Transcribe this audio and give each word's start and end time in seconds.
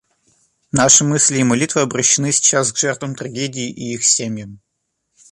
Наши 0.71 1.03
мысли 1.03 1.37
и 1.37 1.43
молитвы 1.43 1.81
обращены 1.81 2.31
сейчас 2.31 2.73
к 2.73 2.77
жертвам 2.79 3.13
трагедии 3.13 3.69
и 3.69 3.93
их 3.93 4.03
семьям. 4.03 4.59